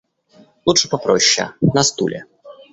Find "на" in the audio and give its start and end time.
1.61-1.83